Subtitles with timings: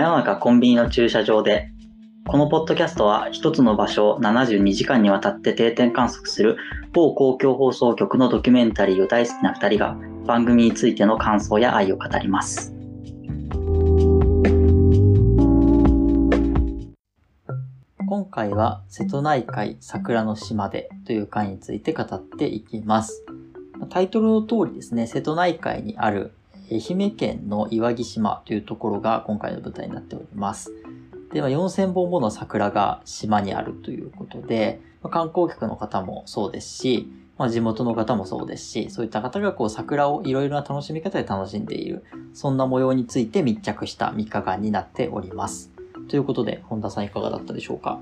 [0.00, 1.68] 真夜中コンビニの駐車場で
[2.26, 6.56] このポッドキャストは一つの場所を72時間にわたって定点観測する
[6.94, 12.74] 某公共放送局のドキュメンタリーを大好きな2人が番組についての感想や愛を語ります。
[18.08, 23.22] 今回は瀬戸内海桜の島でという回について語っていきます。
[23.90, 26.32] タイトルの通りですね、瀬戸内海にある
[26.70, 30.72] 愛媛県の岩木島というところが今回の舞台になっております。
[31.32, 45.70] で、まあ、4000本もの桜が島にあるということで、ま観光客の方もそうですし、まあ、地元の方もそうですし、そういった方がこう桜をいろいろな楽しみ方で楽しんでいる、そんな模様について密着した3日間になっております。
[46.08, 48.00] ということで、本田さんいかがだったでしょうか？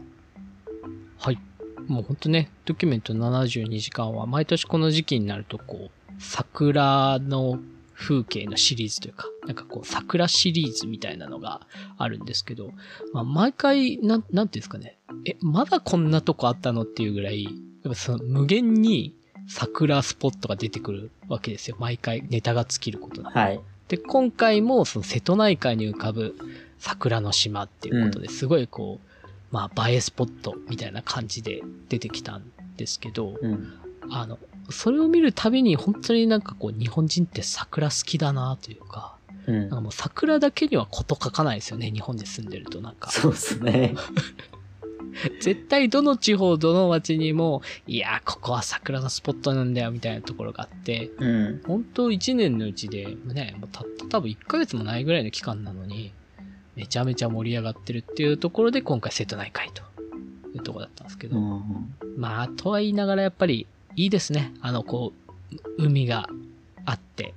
[1.19, 1.39] はい。
[1.87, 7.59] もうほんとね、ドキュメント72時間は毎年この時期になるとこう、桜の
[7.99, 12.71] 風景のシリーズというか、なんかこう、桜シリーズみたいなのがあるんですけど、
[13.13, 16.83] まあ、毎回、なん、なんていうんですかね、え、まだこんなとこあったの？
[16.83, 19.17] っていうぐらい、やっぱその無限に
[19.49, 21.77] 桜スポットが出てくるわけですよ。
[21.81, 23.29] 毎回ネタが尽きることで。
[23.29, 23.61] はい。
[23.89, 26.37] で、今回もその瀬戸内海に浮かぶ
[26.79, 29.07] 桜の島っていうことですごいこう、
[29.51, 32.45] まあ映えスポットみたいな感じで出てきたん
[32.77, 33.73] ですけど、うん。
[34.11, 34.39] あの、
[34.71, 39.17] それを見るたびに本当になんかこう日本人って桜好きだなというか、
[39.47, 39.81] うんなんか。
[39.81, 43.11] もう桜だけにはこと書かないですよね、日本で住んでるとなんか。
[43.11, 43.95] そうですね。
[45.41, 51.63] 絶対どの地方、どの町にも、いやー、ここは桜のスポットなんだよみたいなところがあって、うん。
[51.67, 56.13] 本当1年のうちで、ね、もうたった多分1ヶ月もないぐらいの期間なのに、
[56.77, 59.83] めちゃめちゃ盛り上がってるっていうところで今回瀬戸内海と
[60.55, 61.95] いうところだったんですけど、うん。
[62.17, 63.67] まあ、とは言いながらやっぱり
[63.99, 64.55] いいですね。
[64.61, 65.13] あの、こ
[65.77, 66.29] う、海が
[66.85, 67.35] あって、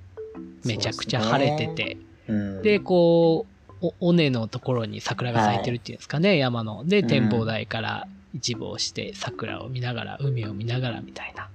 [0.64, 2.62] めちゃくちゃ晴れてて、うん。
[2.62, 3.48] で、こ
[3.81, 6.86] う、お尾根のところに桜が咲いてるっていうんですかね、山の。
[6.86, 11.50] で、うん展望台から一望して桜を見ながら、海を見ながらみたいな。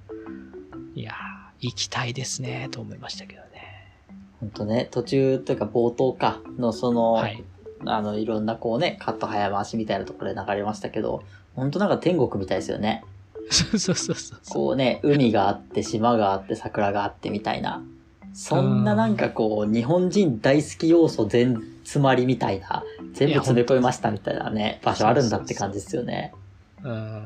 [0.97, 1.15] いやー、
[1.61, 3.47] 行きたいですね、と思いましたけどね。
[4.41, 7.45] ほんとね、途中というか冒頭かのその、はい。
[7.85, 11.23] あの、いろんなこうね、カット早回しみたいなところで流れましたけど、
[11.55, 13.05] ほんとなんか天国みたいですよね。
[13.51, 14.41] そうそうそうそう。
[14.49, 17.83] こうね、海があって、島があって、桜があってみたいな。
[18.35, 22.85] そんななんかこう、日本人大好き要素全詰まりみたいな、
[23.15, 26.35] 全部詰め込みましたみたいなね、場所あるんだって感じですよね。
[26.83, 27.23] うん。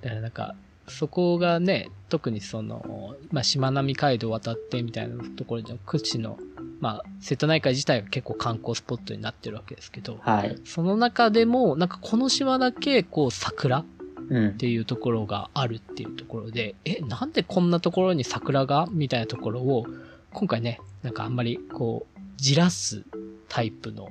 [0.00, 0.54] だからなんか、
[0.88, 6.38] そこがね、特にその、まあ、しまなみ海道渡ってみたいなところで、屈指の、
[6.80, 10.58] まあ、瀬戸内海自体が結構観光スポットになってるわけですけど、はい。
[10.64, 13.84] その中でも、なんかこの島だけ、こう、桜
[14.22, 14.58] っうん。
[14.58, 18.88] ていうところがあるっていうところで、え、なんでこんなところに桜が？
[18.90, 19.86] みたいなところを、
[20.32, 23.04] 今回ね、なんかあんまり、こう、じらす
[23.48, 24.08] タイプの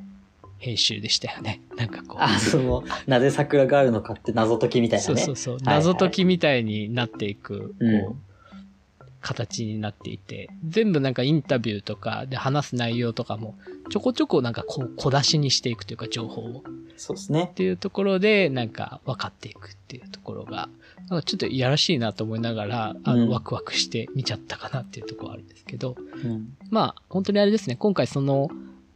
[0.60, 1.62] 編集でしたよね。
[1.76, 2.22] なんかこう。
[2.22, 5.16] あ、その、なぜ桜があるのかって謎解きみたいなね。
[5.16, 5.58] そうそうそう。
[5.64, 8.22] 謎解きみたいになっていく、こう、うん
[9.22, 13.56] 形になっていて、全部なんかインタビューとかで話す内容とかも、
[13.90, 16.59] ちょこちょこなんかこう小出しにしていくというか情報を。
[16.59, 16.62] っ
[17.02, 17.52] そうですね。
[17.56, 20.70] ていうところで、なんか分かっていくっていうところが、
[21.10, 26.56] なんかちょっといやらしいなと思いながら、あうんの、ワクワクして見ちゃったかなっていうところはあるんですけど、うん。
[26.70, 28.50] まあ、本当にあれですね、今回その、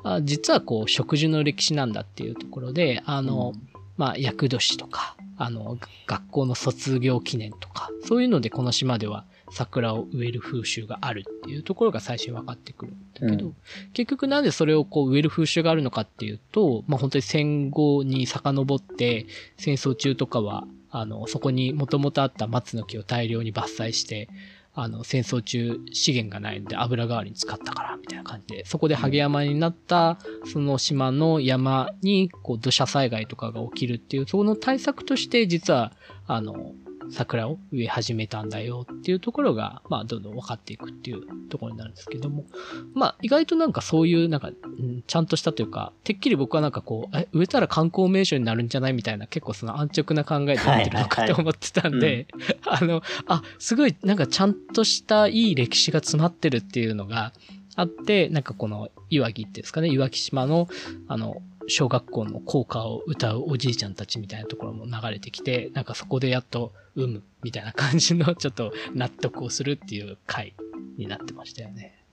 [0.03, 3.53] あ実はこう、植樹の歴史なんだっていうところで、あの、
[3.97, 13.56] まあ、厄年とか、あの、学校の卒業記念とか、そういうのでこの島では桜を植える風習があるっていうところが最初に分かってくるんだけど、うん。
[13.94, 24.29] 結局なんでそれをこう植える風習があるのかっていうと、まあ本当に戦後に遡って、戦争中とかは、あの、そこにもともとあった松の木を大量に伐採して、
[24.78, 30.19] あの、戦争中資源がないので油代わりに使ったから、みたいな感じで、そこでハゲ山になった、
[30.51, 35.94] その島の山に、こう、土砂災害とかが起きるっていう、その対策として、実は、
[36.28, 36.73] あの、
[37.11, 42.46] 桜を植え始めたんだよっていうところが、まあ、どんどん分かっていくっていうところになるんですけども、
[42.93, 52.28] まあ、意外となんかそういう、なんか、うんちゃんとしたというか、てっきり僕はなんかこう、え、植えたら観光名所になるんじゃないみたいな、結構その安直な考えでやってるのかと思ってたんで、
[52.66, 57.34] あの、あ、すごい、なんかちゃんとしたいい歴史が詰まってるっていうのが
[57.75, 60.67] あって、なんかこの岩木ってですかね、岩木島の、
[61.08, 70.53] あの、小学校の校歌を歌うおじいちゃんたちみたいなところも流れてきて、なんかそこでやっと、うむ、みたいな感じのちょっと納得をするっていう回
[70.97, 72.03] になってましたよね。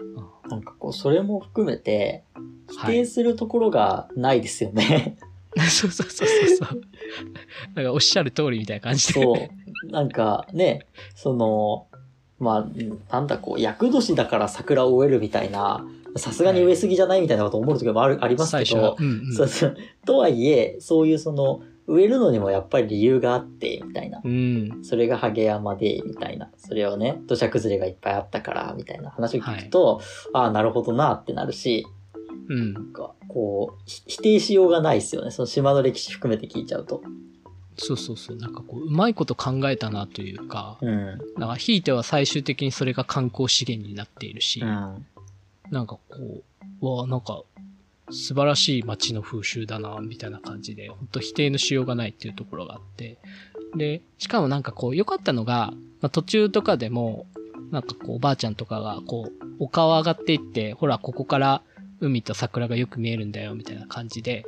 [0.00, 2.24] うんなんかこう、それも含めて、
[2.70, 5.16] 否はい定するところがないですよね。
[5.68, 6.82] そうそうそうそうそう。
[7.74, 9.12] なんかおっしゃる通りみたいな感じで。
[9.14, 9.90] そう。
[9.90, 11.86] なんかね、その、
[12.38, 19.76] まあ、なんだこう、厄年だから桜を植えるみたいな、さすがに植えすぎじゃないみたいなこと思う時もある、ありますけど、うんうん、そうそう。
[20.04, 24.20] とはいえ、そういうその、植えるのにもやっぱり理由があって、みたいな。
[24.24, 24.84] うん。
[24.84, 26.50] それがハゲ山で、みたいな。
[26.56, 30.00] それをね、土砂崩れがいっぱいあったから、みたいな話を聞くと、
[30.32, 31.86] ああ、なるほどなってなるし、
[32.48, 32.80] うんな。
[32.80, 35.30] んか、こう、ひ否定しようがないですよね。
[35.30, 37.02] その島の歴史含めて聞いちゃうと。
[37.76, 38.36] そうそうそう。
[38.36, 41.18] なんかこう、うまいこと考えたなというか、うん。
[41.36, 45.06] なんかひいては最終的にそれが観光資源になっているし、うん。
[45.72, 46.42] なんかこ
[46.82, 47.42] う、わあ、なんか、
[48.10, 53.18] 素晴らしい街の風習だな、みたいな感じで、本当否定のしようがないっていうところがあって。
[53.74, 55.72] で、しかもなんかこう、良かったのが、
[56.02, 57.26] まあ、途中とかでも、
[57.70, 61.62] なんかこう、おばあちゃんとかが、こう、丘を上がっていって、ほら、ここから
[62.00, 64.44] 海と桜がよく見えるんだよ、みたいな感じで、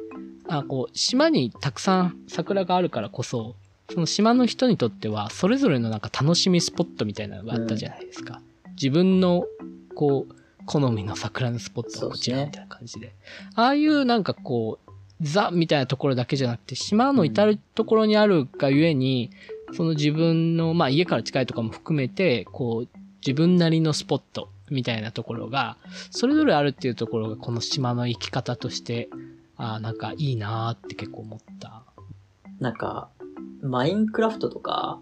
[0.46, 3.56] あ、こう、島にたくさん桜があるからこそ、
[3.90, 8.42] その島の人にとっては、それぞれのなんか楽しみスポットみたいなのがあったじゃないですか。
[8.76, 9.46] 自分の、
[9.94, 13.14] こう、好みの桜のスポットはこちらみたいな感じで。
[13.54, 19.30] ああいうなんかこう、ザみたいなところだけじゃなくて、島の至るところにあるがゆえに、
[19.72, 25.76] その自分の、まあ家から近いとかも含めて、こう、自分なりのスポットみたいなところが、
[26.10, 29.08] それぞれあるっていうところがこの島の生き方として、
[29.56, 31.82] ああ、なんかいいなーって結構思った。
[32.60, 33.08] なんか、
[33.62, 35.00] マインクラフトとか、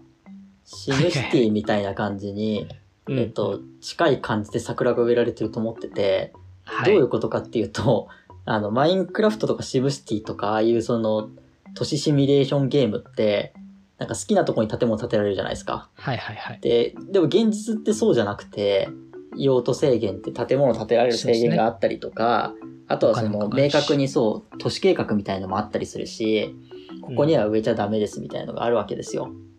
[0.65, 2.67] シムシティみたいな感じに、
[3.07, 6.33] うんえっと、近い感じで桜が植えられてると思ってて、
[6.63, 8.07] はい、どういうことかっていうと、
[8.45, 11.29] あの、マインクラフトとかシムシティとか、ああいうその、
[11.75, 13.53] 都市シミュレーションゲームって、
[13.97, 15.89] なんか好きなとこに建物建てられるじゃないですか。
[15.95, 16.59] はいはいはい。
[16.61, 18.89] で、でも現実ってそうじゃなくて、
[19.37, 22.53] 用途制限って建物建てられる制限があったりとか、
[22.87, 26.53] あとはその明確にそう、都市計画みたいのもあったりするし、
[27.01, 29.25] ここには植えちゃダメですみたいなのがあるわけですよ。
[29.25, 29.52] うん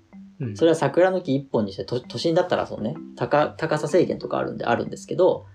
[0.55, 5.47] それは桜の木一本にして、都都心だったらそのね、高、高さ制限とかあるんであるんですけど、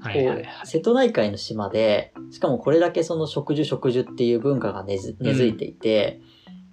[0.00, 6.20] はいはい瀬戸内海の島で、しかもこれだけその植樹植樹っていう文化が根付いていて、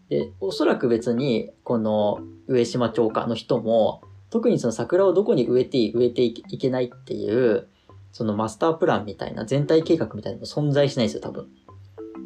[0.09, 7.67] で、おそらく別に、この上島町下の人も、特にその桜をどこに植えていい、植えていけないっていう、
[8.11, 11.47] そのマスタープランみたいな全体計画みたいなの存在しないんですよ、多分。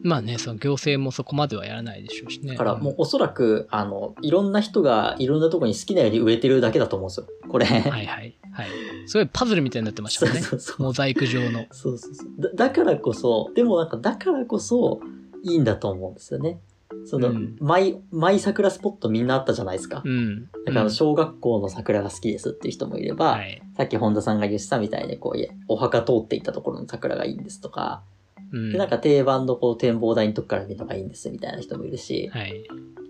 [0.04, 2.52] まあね、その行政もそこまではやらないでしょうしね。
[2.52, 7.28] だからもうおそらく、あの、いろんな人がいろんなとこに好きなように植えてるだけだと思うんですよ。
[7.50, 7.66] これ。
[7.66, 8.08] はいはい
[8.52, 8.70] はい。
[9.08, 10.40] すごいパズルみたいになってましたね。
[10.42, 11.66] そうそうそうモザイク状の。
[11.72, 12.42] そうそうそう。
[12.42, 15.02] だだからこそ、でもなんかだからこそ
[15.44, 16.60] いいんだと思うんですよね。
[17.06, 20.02] その、うんマイ、マイ桜スポットみんなあったじゃないですか。
[20.04, 20.46] うん。
[20.66, 23.62] だからうん小学校の桜が好きですっていう人もいれば、はい。
[23.78, 28.09] さっき本田さんが言ってたみたいにこう、いやお墓通っていったところの桜がいいんですとか、うん。
[28.52, 32.64] で、なんか定番のこう展望台のとこから見るのがいいんですみたいな人もいるし、はい。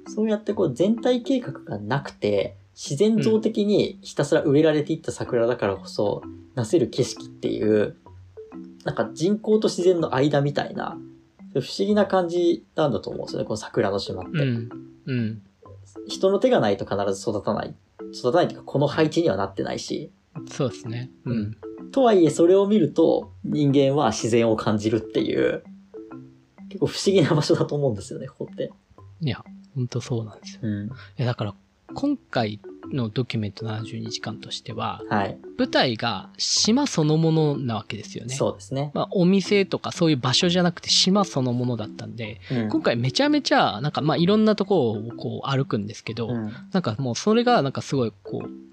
[0.07, 6.21] そうやってこう全体計画がなくて、自然像的にひたすら植えられていった桜だからこそ、
[6.55, 7.95] なせる景色っていう、
[8.85, 10.97] なんか人工と自然の間みたいな、
[11.53, 14.31] 不思議な感じなんだと思うんですよね、この桜の島って。
[14.31, 14.69] うん。
[15.05, 15.41] うん。
[16.07, 17.75] 人の手がないと必ず育たない。
[18.13, 20.11] 育たないというか、この配置にはなってないし。
[20.49, 21.11] そうですね。
[21.25, 21.57] ううんん。
[21.91, 25.63] とはいえ、それを見ると、人間は自然を感じるっていう、
[26.69, 28.71] 結構不思議な場所だと思うんですよね、ここって。
[29.21, 29.43] いや、
[29.75, 30.61] ほんとそうなんですよ。
[30.63, 30.87] うん。
[30.87, 31.55] いや、だから、
[31.93, 32.59] 今回
[32.91, 35.37] のドキュメント72時間としては、はい。
[35.57, 38.35] 舞台が島そのものなわけですよね。
[38.35, 38.91] そうですね。
[38.93, 48.68] まあ、お店とかそういう場所じゃなくて島そのものだったんで、うん今回めちゃめちゃ、なんかまあいろんなところをこう歩くんですけど、うんなんかもうそれがなんかすごいこう、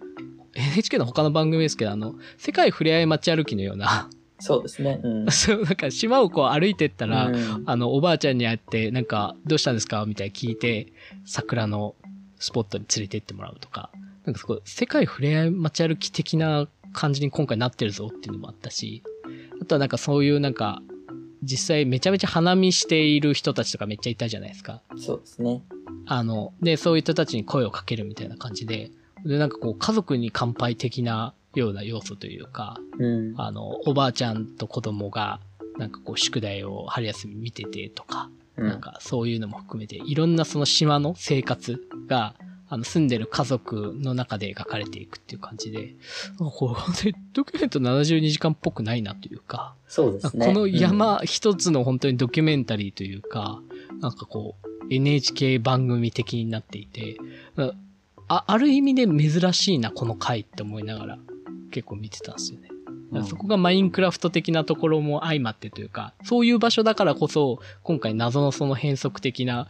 [0.57, 4.09] NHK の他の番組ですけど、あの、世界ふれあい街歩きのような、
[4.39, 5.01] そうですね。
[5.03, 5.27] うん。
[5.33, 10.05] そう、なんか島をこう歩いてったら、うんあの、おばあちゃんに会って、なんか、どうしたんですか？
[10.07, 10.93] みたいに聞いて、
[11.25, 11.95] 桜の
[12.39, 13.91] スポットに連れて行ってもらうとか、
[14.25, 19.03] なんかすごい、世界ふれあい街歩き的な感じに今回なってるぞっていうのもあったし、
[19.61, 20.83] あとはなんかそういうなんか、
[21.43, 24.83] 実際めちゃめちゃ花見している人たちとかめっちゃいたじゃないですか。
[24.97, 25.63] そうですね。
[26.07, 28.91] あの、で、そういう人たちに声をかけるみたいな感じで、
[29.27, 33.35] で、なんかこう、家族に乾杯的なような要素というか、うん。
[33.37, 35.41] あの、おばあちゃんと子供が、
[35.79, 41.79] なんかこう、宿題を春休み見ててとか、うんなんかそういうのも含めて、いろんなその島の生活
[42.09, 42.35] が、
[42.69, 45.95] あの、住んでる家族の中で描かれていくっていう感じで、
[46.39, 50.47] これ本当にドキュメント72時間っぽくないなというか、そうですね。
[50.47, 53.61] この山一つの本当にドキュメンタリーというか、
[54.01, 57.19] なんかこう、NHK 番組的になっていて、
[58.29, 61.19] あある意味で珍しいな、この回って思いながら
[61.71, 62.71] 結構見てたんですよね。
[63.25, 69.69] そこがマインクラフト的なところも相まってというか、そういう場所だからこそ、今回謎のその変則的な、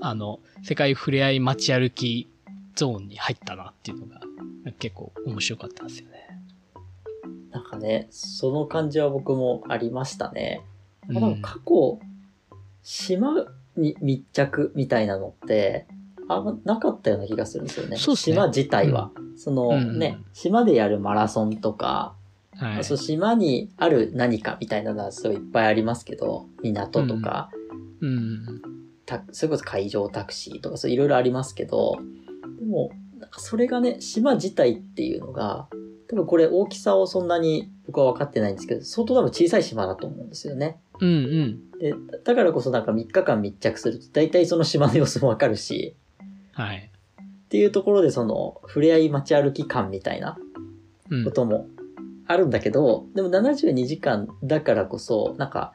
[0.00, 2.28] あの、世界ふれあい街歩き
[2.74, 4.20] ゾーンに入ったなっていうのが、
[4.78, 6.40] 結構面白かったんですよね。
[7.50, 10.60] なんかね、その感じは僕もありましたね。
[11.08, 11.98] うんなんか過去、
[12.82, 15.86] 島に密着みたいなのって、
[16.28, 17.96] あんまなかったような気がするんですよね。
[17.96, 19.10] ね島自体は。
[19.36, 22.14] そのうんね、島でやるマラソンとか、
[22.56, 22.84] はい。
[22.84, 27.50] そう島にある何かみたいなのはすごいいっぱいありますけど、港とか、
[28.00, 28.62] うん。
[29.04, 31.98] たそれこそ海上タクシーとかそういろいろありますけど、
[32.58, 35.68] でも、なんかそれがね、島自体っていうのが、
[36.08, 40.78] 多分これ大きさをそんなに僕は分かってないんですけど、相当多分小さい島だと思うんですよね。
[41.00, 41.12] うんう
[41.76, 41.78] ん。
[41.78, 45.96] で、だだからこそなんか3日間密着すると大体その島の様子もわかるし、
[46.56, 46.90] はい。
[47.20, 50.36] っていうところでその触れ合い街歩き感みたいな
[51.10, 51.30] うんこ。
[51.30, 51.68] とも
[52.26, 55.74] あるんだけど、でも72時間だからこそ、なんか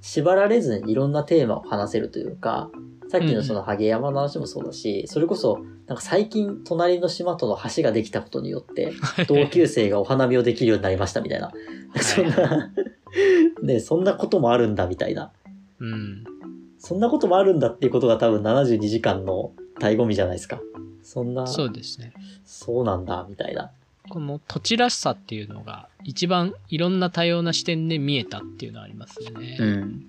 [0.00, 2.70] 縛られずにいろんなテーマを話せるというか、
[3.08, 8.92] さっきのそのハゲ山の話もそうだし、それこそなんか最近隣の島との橋ができたことによって、
[9.28, 11.52] 同級生がお花見をできるようになりましたみたいな。
[12.00, 12.72] そんな、
[13.62, 15.30] ね、そんなこともあるんだみたいな。
[15.78, 16.24] うん。
[16.78, 20.60] そんなこともあるんだっていうことが多分72時間の醍醐味じゃないですか。
[21.02, 22.12] そんな、そうですね。
[22.44, 23.70] そうなんだ、みたいな。
[24.08, 29.56] この土地らしさっていうのが一番いろんな多様な視点で見えたっていうのはありますよね。
[29.58, 29.66] うん。
[29.66, 30.06] うん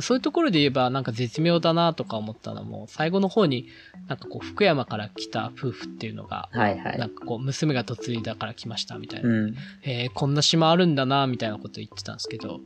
[0.00, 3.68] そういうところで言えばなんか絶妙だなとか思ったのも最後の方に
[4.08, 6.98] なんかこう福山から来た夫婦っていうのがはいはい。
[6.98, 9.54] なんかこう娘が嫁いだから来ましたみたいな、うん。
[9.84, 12.60] えーこんな島あるんだなみたいなこと言ってたんですけど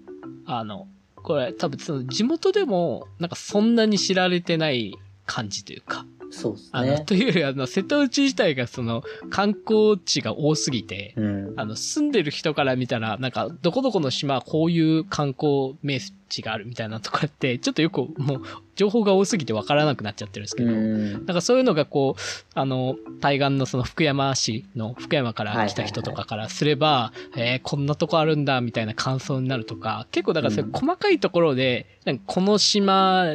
[0.46, 4.96] あのこれ多分その地元でもなんかそんなに知られてない
[5.28, 7.04] 感じというかそうですあの、ね。
[7.06, 11.54] というよりあの瀬戸内自体がその観光地が多すぎて、うん。
[11.56, 18.42] あの、住んでる人から見たら、なんか、どこどこの島はこういう観光名地があるみたいなとかって、ちょっとよくもう、
[18.76, 21.12] 情報が多すぎてわからなくなっちゃってるんですけど、うん。
[21.12, 22.20] なんかそういうのがこう、
[22.54, 33.34] あの、対岸のその福山市の福山から来た人とかからすれば、えーこんなとこあるんだみたいな感想になるとか、結構だからそういう細かいところで、なんかこの島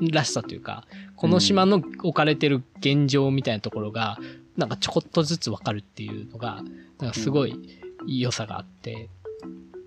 [0.00, 4.18] らしさというか、この島の置かれてる現状みたいなところが、
[4.56, 6.62] なんかちょこっとずつわかるっていうのが、
[6.98, 7.58] なんかすごい
[8.06, 9.08] 良さがあって、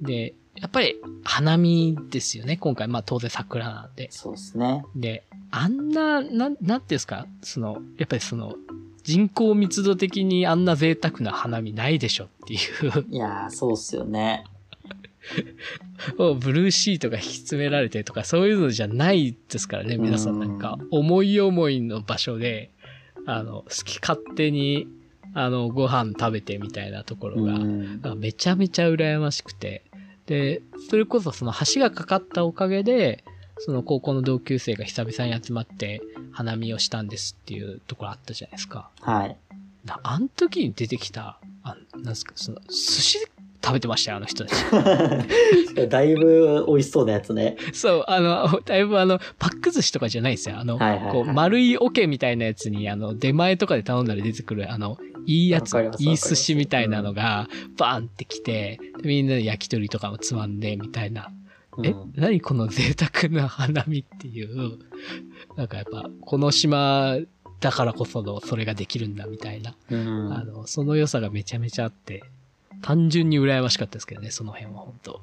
[0.01, 2.87] で、やっぱり花見ですよね、今回。
[2.87, 4.09] まあ当然桜なんで。
[4.11, 4.83] そうですね。
[4.95, 8.55] で、あんな、なん、なんていうんですか、その、やっぱりその、
[9.03, 14.45] 人口密度的にあんな贅沢な花見ないでしょっていう、いやー、そうっすよね。
[16.17, 22.71] ブルーシートが引き詰められてとか、そういうのじゃないですからね、皆さんなんか、思い思いの場所で、
[23.25, 24.87] あの、好き勝手に、
[25.33, 29.83] あの、ご飯食べてみたいなところが、めちゃめちゃ羨ましくて。
[30.25, 33.23] で、それこそその橋がかかったおかげで、
[33.59, 36.01] その高校の同級生が久々に集まって
[36.31, 38.89] 花見をしたんですっていうところあったじゃないですか。
[38.99, 39.37] はい。
[39.85, 43.27] なあの時に出てきた、あなんですか、その寿司
[43.63, 44.59] 食べてましたよ、あの人たち。
[45.89, 47.55] だいぶ美味しそうなやつね。
[47.71, 50.57] そう、あの、だいぶあの、パック寿司とかじゃないですよ。
[50.57, 61.29] あの、はいはいはいこう、丸い桶みたいなやつに、あの、出前とかで頼んだら出てくる、あの、いいやついい寿司みたいなのが、バーンってきて、でみんなで焼き鳥とかもつまんで、みたいな。
[61.83, 64.77] えうん、何この贅沢な花見っていう、
[65.55, 67.17] なんかやっぱ、この島
[67.61, 69.73] だからこその、それができるんだ、みたいな。
[69.89, 70.33] うん。
[70.33, 72.21] あの、その良さがめちゃめちゃあって、
[72.81, 75.21] 単純に羨ましかったですけどね、その辺は本当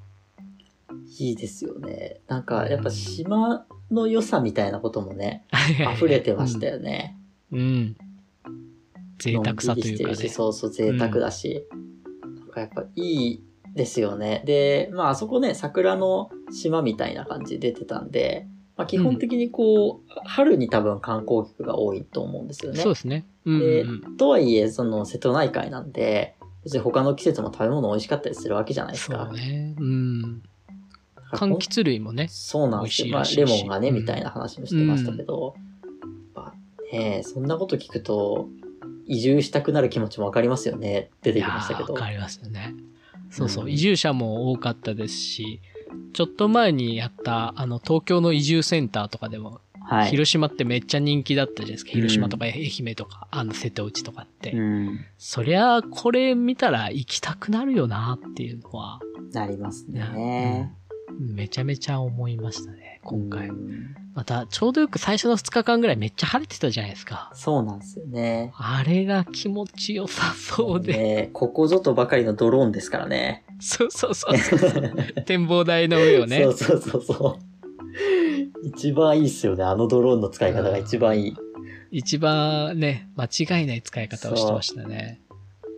[1.19, 2.21] いいですよね。
[2.29, 7.17] なんか、やっぱ島の良さみたいなこともね、溢溢れてましたよね。
[7.53, 7.59] うん。
[7.59, 7.97] うん。
[9.19, 10.29] 贅沢さというかね。
[10.29, 11.67] そうそう、贅沢だし。
[12.23, 14.43] なんかやっぱいいですよね。
[14.45, 22.81] で、まああそこね、桜の島みたいな感じで出てたんで、まあ基本的にこう、春に多分観光客が多いと思うんですよね。
[22.81, 23.27] そうですね。
[23.45, 24.17] うんうんでうん。
[24.17, 29.29] とはいえ、その瀬戸内海なんで、別に他の季節も食べ物美味しかったりするわけじゃないですそか。
[29.31, 29.75] うね。
[29.79, 30.43] うん。
[31.33, 32.29] 柑橘類もね。
[32.29, 33.13] そうなんですよ。
[33.13, 35.55] まあ、レモンがね、うんみたいな話もしてましたけど、
[36.37, 36.55] やっぱ
[36.93, 38.49] ねそんなこと聞くと、
[39.07, 41.11] 移住したくなる気持ちもわかりますよね。
[41.23, 41.89] 出てきましたけど。
[41.89, 42.75] ーわかりますよね。
[43.31, 45.61] そうそう、うん移住者も多かったですし、
[46.13, 50.11] ちょっと前にやった、あの、東京の移住センターとかでも、はい。
[50.11, 51.91] 広島ってめっちゃ人気だったじゃないですか。
[51.95, 54.53] うん広島とか愛媛とか、あの、瀬戸内とかって。
[54.53, 55.01] うん。
[55.19, 59.01] そりゃ、これ見たら行きたくなるよなっていうのは、
[59.33, 60.73] なりますね。
[61.19, 63.49] めちゃめちゃ思いましたね、今回。
[63.49, 67.31] うんまた、ちょうどよく最初の2日間ぐらいめっちゃ晴れてたじゃないですか。
[67.33, 68.53] そうなんですよね。
[68.57, 70.93] あれが気持ちよさそうで。
[70.93, 73.45] ねここぞとばかりのドローンですからね。
[73.61, 74.93] そうそうそうそう。
[75.27, 76.49] 展望台の上をねそ。
[76.49, 77.50] うそうそうそう。
[78.65, 79.65] 一番いいっすよね。
[79.65, 81.37] あのドローンの使い方が一番いい。
[81.91, 85.21] 一番ね、間違いない使い方をしてましたね。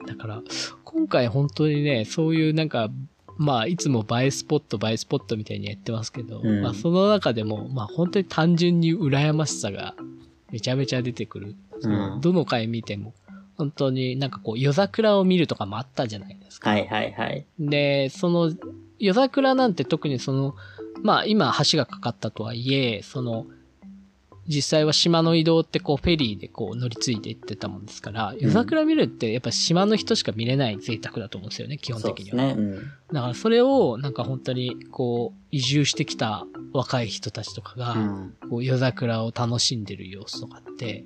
[0.06, 0.42] だから、
[0.84, 2.90] 今回本当にね、そういうなんか、
[3.38, 9.94] まあ、いつも映えスポット、映えスポットみたいにやってますけど、うんまあ、その中でも、まあ、本当に単純に羨ましさが
[10.50, 11.56] めちゃめちゃ出てくる。
[11.82, 13.12] うんどの回見ても、
[13.56, 16.70] 本当になんかこう、夜桜を見るとかもあったじゃないですか。
[16.70, 17.46] はいはいはい。
[17.58, 18.52] で、その、
[18.98, 20.54] 夜桜なんて特にその、
[21.02, 23.46] まあ今橋がかかったとはいえ、その、
[24.48, 32.50] 実際は島の移動ってこうフェリーでこう乗り継いでいってたもんですから、夜桜見るってやっぱ島の人しか見れない贅沢だと思うんですよね、基本的には。
[32.50, 32.62] そうね。
[32.62, 32.76] うん。
[33.12, 38.34] だからそれをなんか本当にこう移住してきた若い人たちとかが、うん。
[38.50, 41.04] こう夜桜を楽しんでる様子とかって、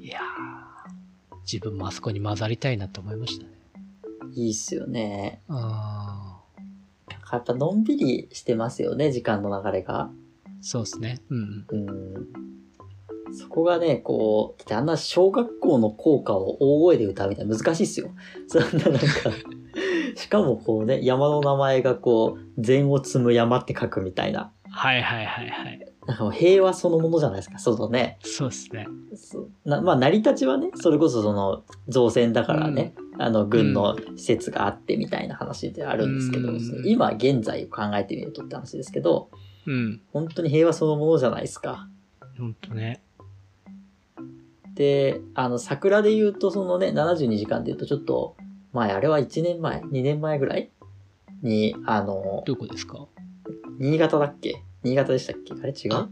[0.00, 3.50] いやー、自分もあそこに混ざりたいなと思いましたね。
[4.32, 5.40] いいっすよね。
[5.48, 6.33] あ
[7.32, 10.10] やっぱのんびりしてますよね、時間の流れが。
[10.10, 10.24] ー
[10.60, 11.20] そうですね。
[11.30, 11.66] うん。
[11.68, 12.14] うん。
[13.34, 18.10] そこがね、こう、だってあんな小学校の校歌を大声で歌うみたいな難しいっすよ。
[18.46, 19.00] そんななんか、
[20.14, 24.52] しかもこうね、山の名前がこう、禅を積む山って書くみたいな。
[24.70, 25.94] はいはいはいはい。
[26.06, 28.18] なんか平和そのものじゃないですか、そのね。
[28.22, 28.86] そうですね。
[29.64, 39.30] なまあ、成り立ちはね、それこそその、造船だからね、あの、軍の施設があってみたいな話であるんですけど、うん今現在を考えてみるとって話ですけど、
[39.66, 40.00] うん。
[40.12, 41.88] 本当に平和そのものじゃないですか。
[42.38, 43.02] ほんとね。
[44.74, 48.36] で、あの、桜で言うと、そのね、72時間で言うと、ちょっと、
[48.72, 50.70] 前、あれは1年前 ?2 年前ぐらい
[51.42, 53.06] に、あの、どこですか？
[53.78, 54.62] 新潟だっけ？
[54.82, 55.54] 新潟でしたっけ？
[55.54, 55.94] あれ違う？
[55.94, 56.08] あ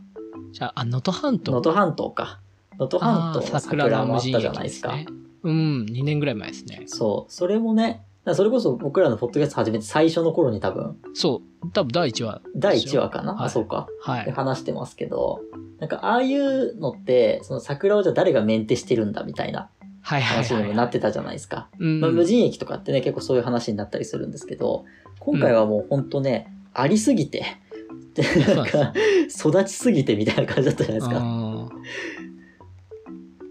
[0.52, 1.50] じゃあ、あ、能登半島。
[1.50, 2.40] 能登半島か。
[2.83, 4.93] 能登半島の桜もあったじゃないですか。
[4.93, 5.07] ね。
[5.43, 6.83] うん、2年ぐらい前ですね。
[6.87, 7.33] そう。
[7.33, 8.03] それもね、
[8.35, 11.71] それこそ僕らのポッドキャスト始めて最初の頃に多分、そう。
[11.73, 12.41] 多分第1話。
[12.55, 13.89] 第1話かな、はいあ、そうか。
[14.07, 14.31] ではい。
[14.31, 15.41] 話してますけど、
[15.81, 19.69] なんかああいうのって、その桜をじゃあ誰がメンテしてるんだみたいな
[20.03, 20.77] 話にもはい。
[20.77, 21.69] なってたじゃないですか。
[21.79, 24.85] うんまあ、無人駅とかってね、結構そういう話になったりするんですけど、
[25.19, 27.45] 今回はもうほんとね、ありすぎて、
[28.14, 28.23] で、
[28.55, 28.92] なんか、
[29.29, 31.21] 育ちすぎてみたいな感じだったじゃないですか。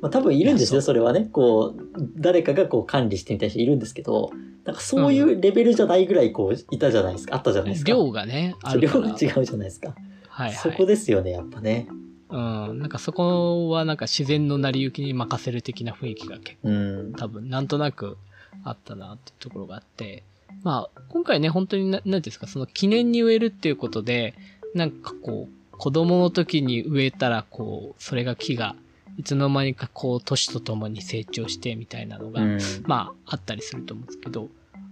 [0.01, 1.29] あまあ多分いるんですよ、いやそれはね。
[1.31, 1.81] こう、
[2.17, 4.31] 誰かがこう管理してみたいな人いるんですけど、
[4.65, 7.35] なんかそういうレベルじゃないぐらいこう、いたじゃないですか。
[7.35, 7.89] あったじゃないですか。
[7.91, 8.81] 量がね、ある。
[8.81, 9.89] 量が違うじゃないですか。
[9.89, 10.53] はいはい。
[10.53, 11.87] そこですよね、やっぱね。
[12.29, 12.79] うん。
[12.79, 17.13] なんかそこはなんか自然の成り行きに任せる的な雰囲気が結構うん。
[17.13, 18.17] 多分なんとなく
[18.63, 20.23] あったなっていうところがあって、
[20.63, 24.33] まあ今回ね本当にな、なんですか、その記念に植えるっていうことで、
[24.73, 28.75] なんかこう、子供の時に植えたらこう、それが木が
[29.17, 32.59] いつの間にかこう年とともに成長してみたいなのが、うん。
[32.83, 34.49] まああったりすると思うんですけど、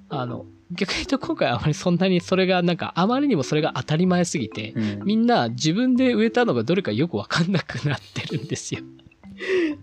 [0.09, 8.81] あの、逆に言うと今回あまりそんなにそれがなんかあまりにもそれが当たり前すぎて、うんみんな自分で植えたのがどれかよくわかんなくなってるんですよ。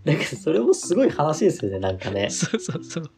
[0.04, 2.30] なんかそれもすごい話ですよね、なんかね。
[2.30, 3.10] そうそうそう。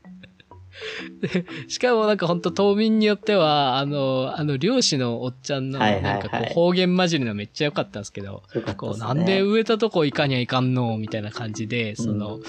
[1.20, 9.06] でしかもなんかほんと島民によっては、あの、あの漁師のおっちゃんのはいはいはいなんかこう方言混じりのめっちゃ良かったんですけど、よかったこうですね。
[9.06, 12.40] なんで植えたとこ行かにゃいかんのみたいな感じで、その、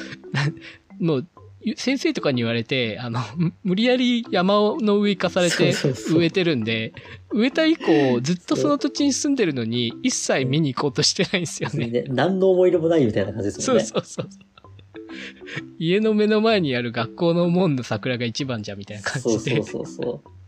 [1.00, 1.28] もう
[1.76, 6.94] 先生とかに言われて、あの、む無理やり山の上行かされてそうそうそう植えてるんで、
[7.32, 11.88] 植えた以降ずっとその土地に住んでるのに一切見に行こうとしてないんですよね。
[11.88, 13.84] ね何の思い入れもないみたいな感じですそもんね。
[13.84, 14.30] うそうそう。
[15.78, 19.62] 家の目の前にある学校の門の桜が一番じゃみたいな感じで。
[19.62, 20.40] そうそうそうそう。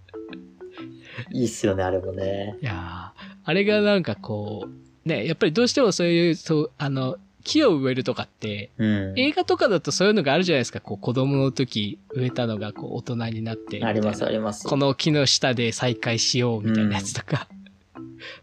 [1.31, 2.57] いいっすよね、あれもね。
[2.61, 9.13] いやーあれがなんかこう、ね、やっぱりどうしてもそういう、そう、あの、木を植えるとかって、うん。
[9.17, 10.79] 映画とかだとそういうのがあるじゃないですか。
[10.79, 13.83] こう、子供の時植えたのがこう、大人になって。
[13.83, 14.67] あります、あります。
[14.67, 17.47] この木の下で再会しようみたいなやつとか。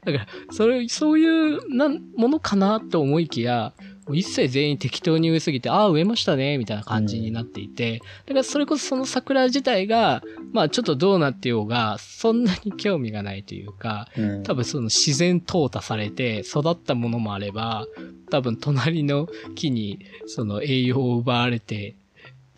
[0.05, 3.73] だから、それ、そういうなんものかなと思いきや、
[4.14, 17.87] 一切全員適当に植えすぎて、ああ、植えましたね、みたいな感じになっていて、だからそれこそその桜自体が、まあちょっとどうなってようが、そんなに興味がないというか、うん、多分その自然淘汰されて育ったものもあれば、
[18.31, 21.94] 多分隣の木にその栄養を奪われて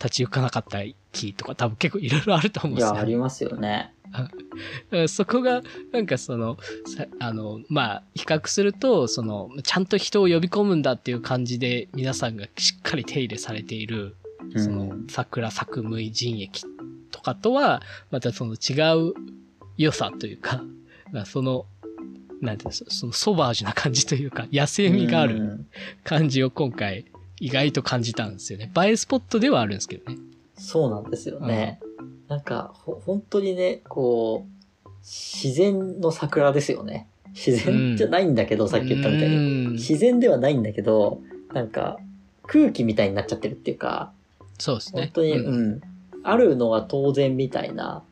[0.03, 0.79] 立ち行かなかった
[1.13, 3.05] 木とか多分結構いろいろあると思うんいや、ですよあ。
[3.05, 3.93] りますよね。
[5.09, 14.17] そこが、なんかその、さあの、まあ、比較すると、その、ちゃんと人を呼び込むんだっていう感じで、皆さんがしっかり手入れされている、
[14.55, 16.65] うんその、桜作務人液
[17.11, 19.15] とかとは、またその違う
[19.77, 20.63] 良さというか、
[21.13, 21.67] まあその、
[22.41, 25.67] なんていうんですか、そのソバージュな感じというか、 野生味があるうん
[26.05, 27.05] 感じを今回、
[27.39, 28.71] 意外と感じたんですよね。
[28.77, 30.19] 映えスポットではあるんですけどね。
[30.55, 31.81] そうなんですよね。
[32.31, 34.47] なんか、ほ、本当にね、こ
[34.87, 37.09] う、自然の桜ですよね。
[37.31, 39.37] 自然じゃないんだけど、さっき言ったみたいに。
[39.37, 39.39] う
[39.71, 41.21] ん自然ではないんだけど、
[41.53, 41.99] なんか、
[42.47, 44.13] 空気みたいになっちゃってるっていうか、
[44.59, 45.03] そうですね。
[45.03, 45.81] 本当に、うんうん。
[46.23, 48.05] あるのは当然みたいな。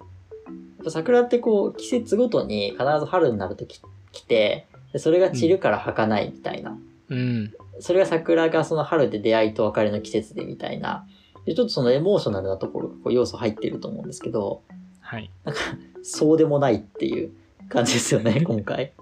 [0.49, 6.77] やっぱ桜ってこう、季節ごとに必ず春になるとき来て、でそれが散るから儚いみたいな。
[7.09, 7.55] うん。
[7.79, 11.07] それが桜がその春で出会いと別れの季節でみたいな。
[11.47, 14.63] でちょっとそのエモーショナルなところがこう要素入ってると思うんですけど、
[15.09, 15.31] はい。
[15.45, 15.61] なんか、
[16.03, 17.33] そうでもないっていう
[17.71, 18.93] 感じですよね、 今回。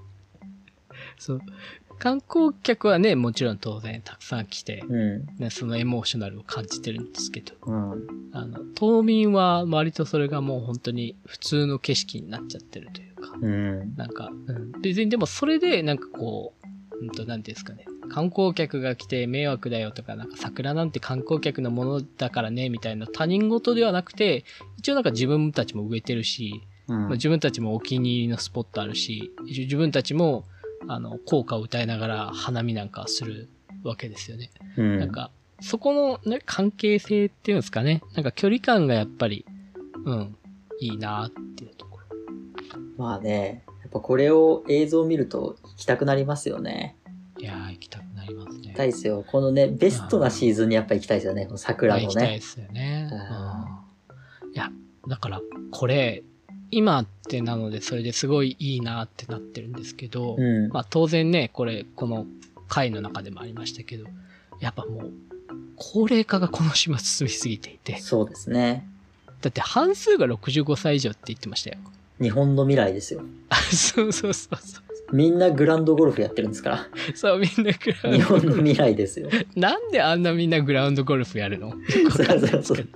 [1.18, 1.40] そう。
[1.98, 5.26] 観光客はね、もちろん当然たくさん来て、うん。
[5.38, 8.06] ね、そのエモーショナルを感じてるんですけど、うん。
[8.32, 13.94] あの、島民は割とそれがもう本当に普通の景色になっちゃってるというか、うん。
[13.96, 16.52] なんか、うん、別にでもそれでなんかこ
[16.92, 24.44] う、うんと、なんていうんですかね、観光客が来て迷惑だよとか、なんか桜なんて観光客のものだからね、みたいな他人事ではなくて、
[24.78, 30.44] 一応なんか自分たちも植えてるし、うんまあ、自分たちもお気に入りのスポットあるし、自分たちも、
[30.88, 33.48] あの、効果を歌いながら花見なんかする
[33.82, 34.50] わけですよね。
[34.76, 38.02] うんなんか、そこのね、関係性っていうんですかね。
[38.14, 39.46] なんか距離感がやっぱり、
[40.04, 40.36] うん、
[40.80, 42.06] いいなっていうところ。
[42.96, 46.96] まあね、やっぱこれを映像を見ると行きたくなりますよね。
[48.76, 49.24] たいですよ。
[49.26, 51.46] このね、ベストなシーズンにやっぱ行きたいですよね。
[51.46, 52.06] この桜のね。
[52.06, 53.08] 行きたいですよね。
[53.10, 53.86] うんうん
[54.54, 54.70] いや、
[55.06, 56.22] だから、これ、
[56.70, 60.68] 今ってなので、それですごいいいなってなってるんですけど、うん。
[60.68, 62.26] まあ当然ね、これ、この
[62.66, 64.06] 回の中でもありましたけど、
[64.60, 65.12] やっぱもう、
[65.76, 68.88] 高齢化がこの島進みすぎていて、そうですね。
[69.42, 71.76] だって半数が65歳以上って言ってましたよ。
[72.20, 73.22] 日本の未来ですよ。
[73.50, 74.85] あ、 そうそうそうそう。
[75.12, 76.88] みんなグランドゴルフやってるんですから。
[77.14, 78.24] そう、みんなグラウ日ンド。
[78.26, 79.28] 本の未来ですよ。
[79.54, 81.72] なんであんなみんなグラウンドゴルフやるの？
[82.10, 82.88] そうそうそう。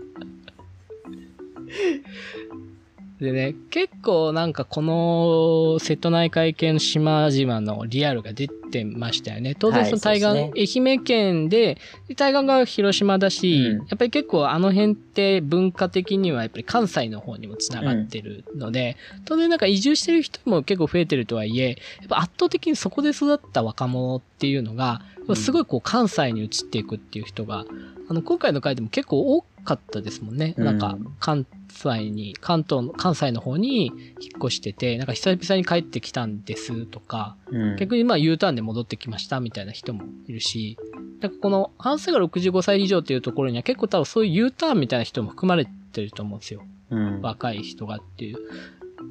[3.20, 9.54] でね、結構なんかこの瀬戸内海系の島々のリアルが出てましたよね。
[9.54, 11.76] 当然その対岸、はいそう愛媛県で、
[12.09, 21.74] で対岸が広島だし、うんやっぱり結構あの辺って文化的にはやっぱり関西の方にもつながってるので、当然なんか移住してる人も結構増えてるとはいえ、や
[22.06, 27.64] っぱ圧倒的にそこで育った若者っていうのが、うんすごいこう関西に移っていくっていう人が、
[28.09, 30.54] あの今回の回でも結構多かったですもんね。
[30.56, 33.92] うんなんか関西に、関東の、関西の方に引っ
[34.38, 40.76] 越してて、なんか久々に帰ってきたんですとか、うん逆にまあ U ターンで戻ってきましたみたいな人もいるし、
[41.20, 46.62] なんかこの半数が65歳以上っていうところには結構多分そういう U ターンみたいな人も含まれてると思うんですよ。
[46.90, 47.20] うん。
[47.20, 48.38] 若い人がっていう。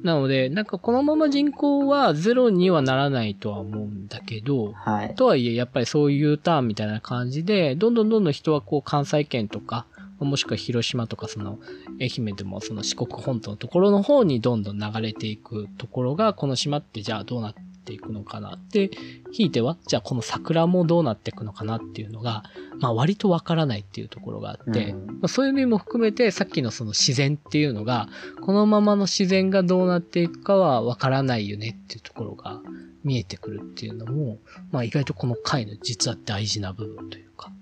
[0.02, 5.14] なので、なんかこのまま人口はゼロにはならないとは思うんだけど、はい。
[5.14, 9.86] とはいえ、やっぱりそういう U ターンみたいな感じで、どんどんどんどん人はこう関西圏とか、
[10.20, 11.58] もしくは広島とかその
[12.00, 17.54] 愛媛でもその四国本島のところの方にどんどん流れていくところが、この島ってじゃあどうなっ
[17.84, 18.90] ていくのかなって、
[19.32, 22.44] ひいては、じゃあこの桜もどうなっていくのかなっていうのが、
[22.78, 25.06] まあ割とわからないっていうところがあって、うん。
[25.06, 28.08] まあ、そういう意味も含めてさっきのその自然っていうのが、
[28.42, 32.60] このままの自然がどうなっていくかはわからないよねっていうところが
[33.04, 34.38] 見えてくるっていうのも、
[34.70, 37.54] まあ意外とこの回の実は大事な部分というか、ま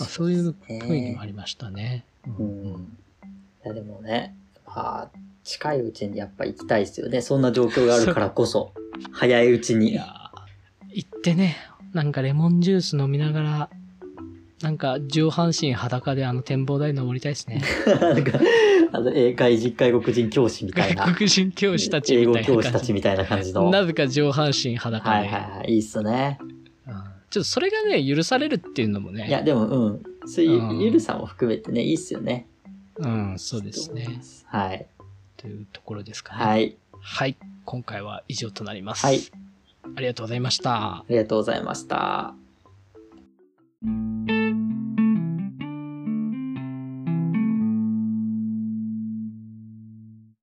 [0.00, 2.04] あそういう雰囲気もありましたね。
[2.38, 2.98] うん。
[3.64, 4.34] いやでもね、
[4.66, 5.10] まあ、
[5.44, 7.20] 近いうちにやっぱ行きたいですよね。
[7.20, 8.72] そんな状況があるからこそ。
[9.12, 9.94] 早いうちいに。
[9.94, 10.26] やー
[10.92, 11.56] 行ってね、
[11.92, 13.70] なんかレモンジュース飲みながら、
[14.62, 17.62] なんか上半身裸であの展望台登りたいですね。
[18.00, 18.38] なんか、
[18.92, 21.04] あの、英会実外国人教師みたいな。
[21.04, 22.56] 外国人教師たちみ英語たいな感じ。
[22.56, 23.70] 教師たちみたいな感じの。
[23.70, 25.10] なぜか上半身裸で。
[25.10, 25.72] はいはいはい。
[25.72, 26.38] いいっすね。
[27.30, 29.26] ちょっとそれがね、許されるっていうのもね。
[29.26, 30.02] いや、でも、うん。
[30.26, 32.46] そういう許さも含めてね、いいっすよね。
[32.96, 34.20] うん、そうですね。
[34.46, 34.86] はい。
[35.36, 36.44] というところですかね。
[36.44, 36.76] はい。
[37.00, 37.36] はい。
[37.64, 39.04] 今回は以上となります。
[39.04, 39.20] はい。
[39.96, 40.98] ありがとうございました。
[40.98, 42.34] ありがとうございました。